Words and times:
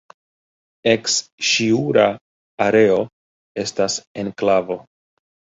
Eks-Ŝiura 0.93 2.07
areo 2.69 2.97
estas 3.65 4.03
enklavo. 4.25 4.83